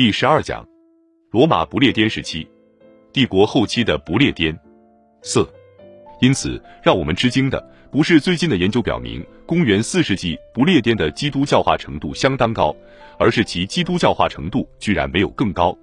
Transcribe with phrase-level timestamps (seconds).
[0.00, 0.66] 第十二讲：
[1.30, 2.48] 罗马不列颠时期，
[3.12, 4.58] 帝国后期的不列颠
[5.20, 5.46] 四。
[6.22, 7.62] 因此，让我们吃惊的
[7.92, 12.74] 不是最近的研究表明，公元四世纪不列颠的基督教化程度相当高，
[13.18, 15.76] 而是其基督教化程度居然没有更高。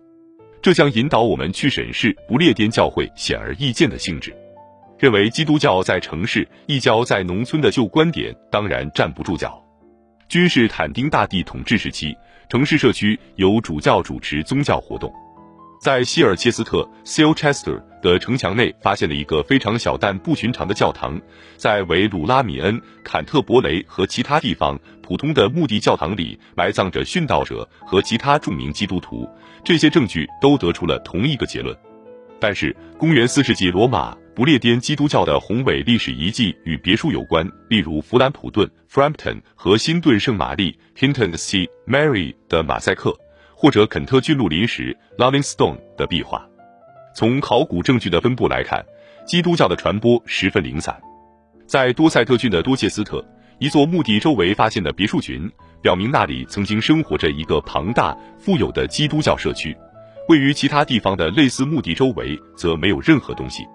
[0.63, 4.36] 这将引导我们去审视不列颠教会显而易见的性质。
[4.97, 9.63] 认为基督教在城市、异教在农村的旧观点当然站不住脚。
[10.27, 12.13] 君士坦丁大帝统治时期，
[12.50, 15.11] 城市社区由主教主持宗教活动。
[15.81, 21.20] 在希尔切斯特 （Silchester） 的城墙内发现了一个非常小但不寻常的教堂，
[21.58, 29.27] 在维鲁拉米恩、坎特伯雷和其他地方普通的墓地教堂里埋葬着殉道者和其他著名基督徒。
[29.64, 31.75] 这些证据都得出了同一个结论。
[32.40, 34.18] 但是，公元四世纪罗马。
[34.38, 43.12] 不列颠基督教的宏伟历史遗迹与别墅有关，例如弗兰普顿 （Frampton） 和新顿圣玛丽 （Hinton St Mary） 的马赛克，
[43.55, 46.48] 或者肯特郡路临时 （Loving Stone） 的壁画。
[47.16, 48.86] 从考古证据的分布来看，
[49.26, 50.95] 基督教的传播十分零散。
[51.66, 53.26] 在多塞特郡的多切斯特，
[53.58, 59.76] 一座墓地周围发现的别墅群，表明那里曾经生活着一个庞大、富有的基督教社区。
[60.28, 63.66] 位于其他地方的类似墓地周围，则没有任何东西。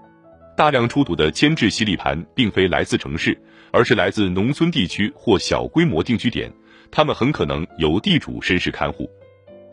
[0.54, 3.36] 大量出土的铅制洗礼盘并非来自城市，
[3.72, 6.52] 而是来自农村地区或小规模定居点，
[6.90, 9.08] 他们很可能由地主绅士看护。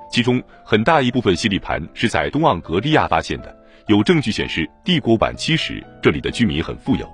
[0.10, 3.54] 其中很大一部分洗礼盘是在东盎格利亚发现的，
[3.88, 7.06] 有证据显示帝国晚期时这里的居民很富有。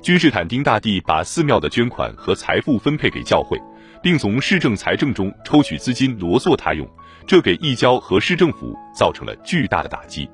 [0.00, 3.60] 君士坦丁大帝把寺庙的捐款和财富分配给教会，
[4.02, 6.88] 并从市政财政中抽取资金罗作他用，
[7.26, 10.28] 这给异教和市政府造成了巨大的打击。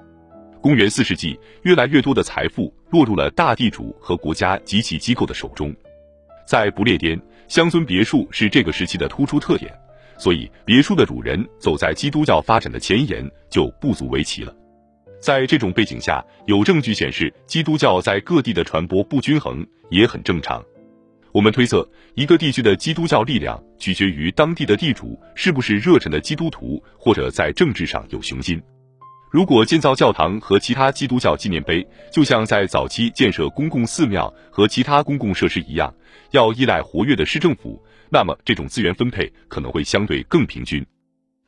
[0.61, 5.75] 公元四世纪，越来越多的财富落入了大地主和国家及其机构的手中。
[6.47, 9.73] 在不列颠，乡村别墅是这个时期的突出特点，
[10.19, 14.55] 所以别墅的主人走在基督教发展的前沿就不足为奇了。
[15.21, 20.63] 在这种背景下，有证据显示基督教在各地的传播不均衡也很正常。
[21.33, 28.63] 我们推测，一个地区的基督教力量取决于当地的地主是不是热忱的基督徒，或者在政治上有雄心。
[29.31, 35.93] 如果建造教堂和其他基督教纪念碑，就像在早期建设公共寺庙和其他公共设施一样，
[36.33, 40.85] 要依赖活跃的市政府，那么这种资源分配可能会相对更平均。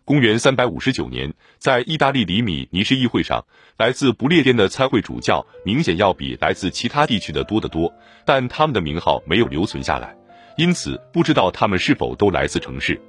[0.07, 3.43] 公元三百五十九年，在意大利里米尼市议会上，
[3.79, 7.91] 来自不列颠的参会主教明显要比来自其他地区的多得多，
[8.27, 10.15] 但他们的名号没有留存下来，
[10.59, 13.01] 因此不知道他们是否都来自城市。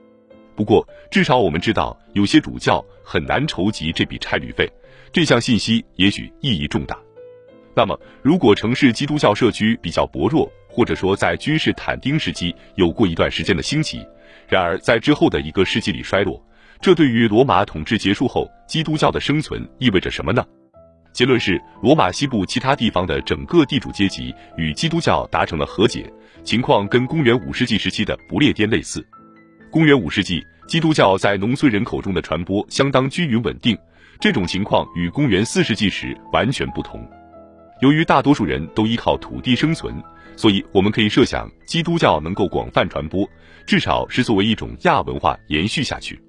[0.55, 4.66] 不过，至少我们知道，有些主教很难筹集这笔差旅费。
[5.11, 6.97] 这项信息也许意义重大。
[7.75, 14.01] 那么，如果城市基督教社区比较薄弱，或者说在君士坦丁时期有过一段时间的兴起，
[14.47, 16.41] 然而在之后的一个世纪里衰落，
[16.81, 20.45] 这对于罗马统治结束后基督教的生存意味着什么呢？
[21.13, 26.11] 结论是，罗马西部其他地方的整个地主阶级与基督教达成了和解，
[26.43, 29.05] 情况跟公元五世纪时期的不列颠类似。
[29.71, 33.77] 公元五世纪，基督教在农村人口中的传播相当均匀稳定，
[34.19, 37.01] 这种情况与公元四世纪时完全不同。
[37.81, 39.95] 由于大多数人都依靠土地生存，
[40.35, 43.25] 所以我们可以设想，基督教能够广泛传播，
[43.65, 46.21] 至少是作为一种亚文化延续下去。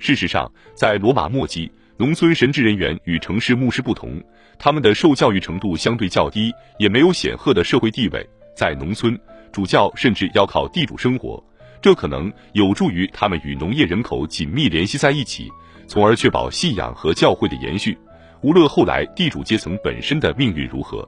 [0.00, 4.20] 事实上，在罗马末期，农村神职人员与城市牧师不同，
[4.58, 8.26] 他们的受教育程度相对较低，也没有显赫的社会地位。
[8.56, 9.16] 在农村，
[9.52, 11.42] 主教甚至要靠地主生活。
[11.82, 15.50] 这可能有助于他们与农业人口紧密联系在一起，
[15.86, 17.96] 从而确保信仰和教会的延续。
[18.40, 21.06] 无论后来地主阶层本身的命运如何，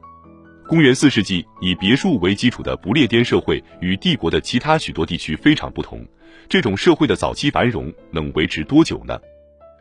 [0.67, 6.07] 公元四世纪以别墅为基础的不列颠社会与帝国的其他许多地区非常不同。
[6.49, 9.19] 这种社会的早期繁荣能维持多久呢？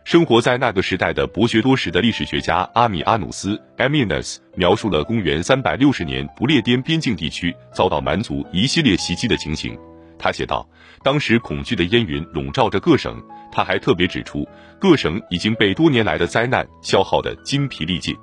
[0.04, 9.78] 生活在那个时代的博学多识的历史学家阿米阿努斯 a m i n u s 描述了公元三百六十年不列颠边境地区遭到蛮族一系列袭击的情形。
[10.18, 10.68] 他写道
[11.04, 13.22] ：“当时恐惧的烟云笼罩着各省。”
[13.54, 14.48] 他还特别指出，
[14.80, 18.16] 各省已经被多年来的灾难消耗得精疲力尽。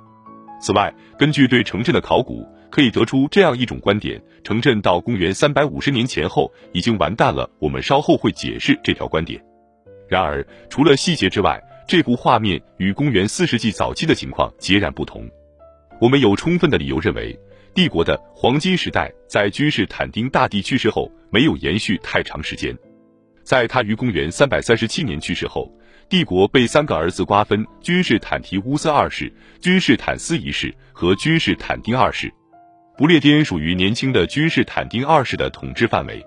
[0.59, 7.49] 此外，根据对城镇的考古，可以得出这样一种观点：城镇到公元三百五十年前后已经完蛋了。
[7.59, 9.41] 我们稍后会解释这条观点。
[10.07, 15.27] 然而，除了细节之外，这幅画面与公元四世纪早期的情况截然不同。
[15.99, 17.39] 我们有充分的理由认为。
[17.75, 22.75] 帝国的黄金时代在君士坦丁大帝去世后没有延续太长时间，
[23.43, 25.71] 在他于公元三百三十七年去世后，
[26.09, 32.33] 帝国被三个儿子瓜分：君士坦提乌斯二世、君士坦斯一世和君士坦丁二世。
[32.97, 36.25] 不列颠属于年轻的君士坦丁二世的统治范围。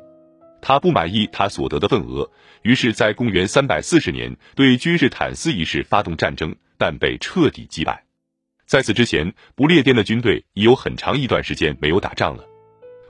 [0.60, 2.30] 他不满意他所得的份额，
[2.62, 8.04] 于是，在公元三百四十年对君士坦斯一世发动战争，但被彻底击败。
[8.64, 12.44] 在此之前，不列颠的军队已有很长一段时间没有打仗了。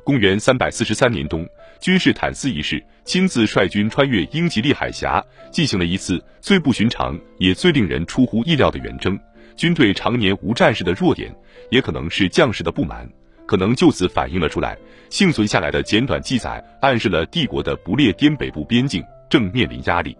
[0.04, 1.46] 公元三百四十三年冬，
[1.82, 5.20] 君士坦斯一世亲自率军穿越英吉利海峡，
[5.50, 9.18] 进行了一次最不寻常也最令人出乎意料的远征。
[9.56, 11.34] 军队常年无战事的弱点，
[11.72, 13.04] 也可能是将士的不满。
[13.46, 14.78] 可能就此反映了出来。
[15.10, 20.16] 幸存下来的简短记载暗示了帝国的不列颠北部边境正面临压力。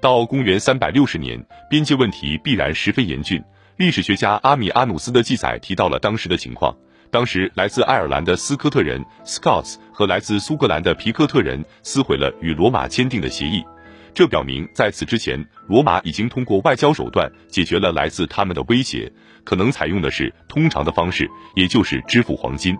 [0.00, 1.40] 到公元三百六十年，
[1.70, 3.40] 边界问题必然十分严峻。
[3.76, 6.76] 历史学家阿米阿努斯的记载提到了当时的情况：
[7.12, 13.64] 当时来自爱尔兰的斯科特人 （Scots） 和来自苏格兰的皮克特人撕毁了与罗马签订的协议。
[14.14, 19.12] 这表明，在此之前，罗马已经通过外交手段解决了来自他们的威胁，
[19.42, 22.78] 可能采用的是通常的方式，也就是支付黄金。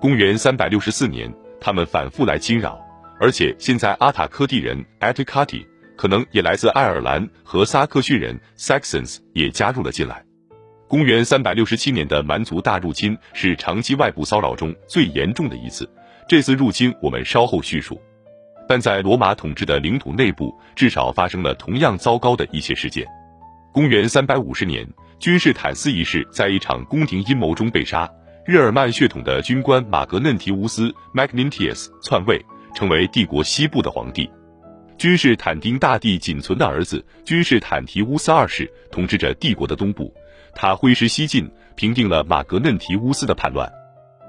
[0.00, 1.28] 公元三百六十四年，
[1.60, 2.80] 他们反复来侵扰，
[3.18, 5.66] 而且现在阿塔科蒂人 （Atticati）
[5.96, 10.24] 可能也来自爱尔兰和萨克逊人 （Saxons） 也加入了进来。
[10.86, 15.90] 公元三百六十七年的蛮族大入侵是长期外部骚扰中最严重的一次，
[16.28, 18.00] 这次入侵我们稍后叙述。
[18.66, 23.06] 但在罗马统治的领土内部，至少发生了同样糟糕的一些事件。
[23.72, 24.88] 公元三百五十年，
[25.18, 28.10] 君士坦斯一世在一场宫廷阴谋中被杀，
[28.46, 32.42] 日耳曼血统的军官马格嫩提乌斯 （Magnentius） 篡位，
[32.74, 34.30] 成为帝国西部的皇帝。
[34.96, 40.10] 君士坦丁大帝仅存的儿子君士坦提乌斯二世统治着帝国的东部，
[40.54, 43.70] 他挥师西进，平定了马格嫩提乌斯的叛乱。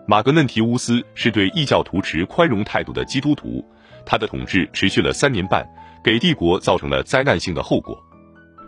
[0.07, 3.65] 马格嫩提乌斯是对异教徒持宽容态度的基督徒。
[4.05, 5.67] 他的统治持续了三年半，
[6.03, 7.97] 给帝国造成了灾难性的后果。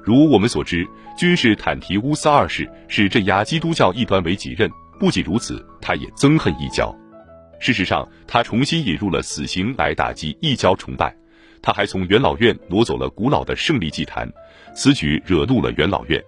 [0.03, 4.67] 如我们所知，君士坦提乌斯二世是镇压基督教异端为己任。
[4.99, 6.95] 不仅如此，他也憎恨异教。
[7.59, 11.15] 事实上，他重新引入了死刑来打击异教崇拜。
[11.61, 14.27] 他还从元老院挪走了古老的胜利祭坛，
[14.73, 16.19] 此举惹怒了元老院。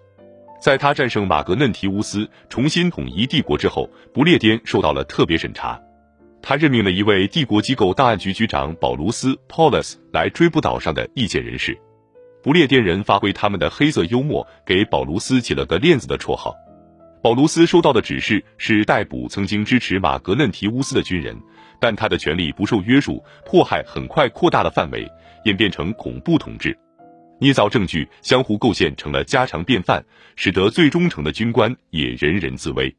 [0.60, 5.80] 在他战胜马格嫩提乌斯，重新统一帝国之后，不列颠受到了特别审查。
[6.42, 11.78] 他任命了一位帝国机构档案局局长保卢斯 （Paulus） 来追捕岛上的意见人士。
[12.42, 16.56] 不列颠人发挥他们的黑色幽默，给保卢斯起了个“链子”的绰号。
[17.22, 21.38] 保卢斯收到的指示是逮捕曾经支持马格嫩提乌斯的军人，
[21.80, 25.06] 但他的权力不受约束，迫害很快扩大了范围，
[25.44, 26.78] 演变成恐怖统治。
[27.40, 30.04] 捏造证据、相互构陷成了家常便饭，
[30.36, 32.96] 使得最忠诚的军官也人人自危。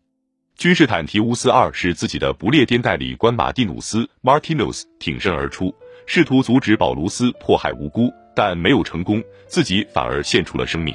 [0.57, 5.75] 君士坦提乌斯二世自己的不列颠代理官马蒂努斯 （Martinus） 挺身而出，
[6.07, 10.95] 试图阻止保卢斯迫害无辜，但没有成功，自己反而献出了生命。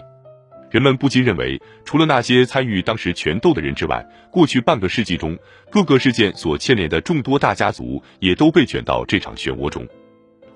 [0.69, 5.37] 人们不禁认为，除了那些参与当时权斗的人之外，过去半个世纪中
[5.71, 9.87] 各个事件所牵连的众多大家族也都被卷到这场漩涡中。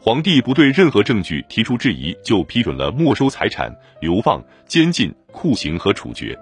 [0.02, 3.70] 皇帝不对任何证据提出质疑，就批准了没收财产、
[4.00, 6.38] 流放、监禁、酷刑和处决。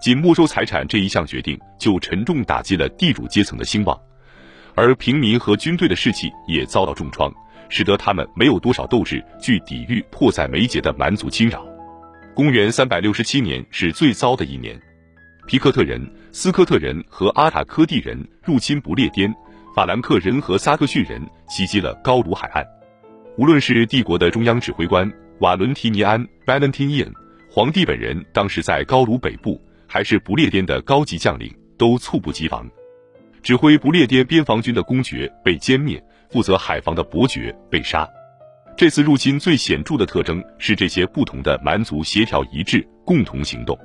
[0.00, 4.00] 仅没收财产这一项决定，就沉重打击了地主阶层的兴旺，
[4.76, 7.32] 而平民和军队的士气也遭到重创，
[7.68, 11.66] 使得他们没有多少斗志去抵御迫在眉睫的蛮族侵扰。
[12.32, 14.80] 公元三百六十七年是最糟的一年，
[15.48, 16.00] 皮克特人、
[16.30, 19.34] 斯科特人和阿塔科蒂人入侵不列颠，
[19.74, 22.64] 法兰克人和萨克逊人袭击了高卢海岸。
[23.36, 25.10] 无论是帝国的中央指挥官
[25.40, 27.12] 瓦伦提尼安 （Valentinian），
[27.50, 29.60] 皇帝本人当时在高卢北部。
[29.86, 32.68] 还是不列颠的高级将领都猝不及防，
[33.42, 38.08] 指挥不列颠边防军的公爵被歼灭，负责海防的伯爵被杀。
[38.76, 43.78] 这次入侵最显著的特征是这些不同的蛮族协调一致，共同行动。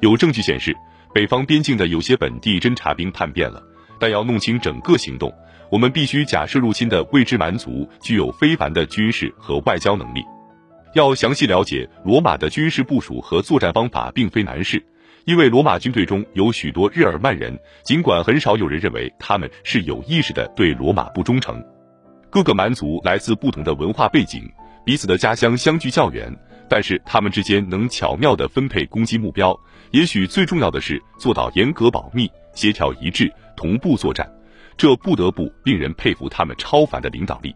[0.00, 0.74] 有证据显示，
[1.14, 3.62] 北方边境的有些本地侦察兵叛变了，
[4.00, 5.32] 但要弄清整个行动，
[5.70, 10.24] 我们必须假设入侵的未知蛮族具有非凡的军事和外交能力。
[10.94, 14.82] 要详细了解罗马的军事部署和作战方法，并非难事。
[15.24, 21.62] 因为罗马军队中有许多日耳曼人，尽管很少有人认为他们是有意识的对罗马不忠诚。
[22.30, 24.48] 各个蛮族来自不同的文化背景，
[24.84, 26.32] 彼此的家乡相距较远，
[26.68, 29.58] 但是他们之间能巧妙地分配攻击目标。
[29.90, 34.30] 也许最重要的是做到严格保密、协调一致、同步作战，
[34.76, 37.54] 这不得不令人佩服他们超凡的领导力。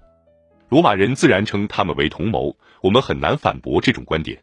[0.71, 4.41] 罗马人自然称他们为同谋，我们很难反驳这种观点。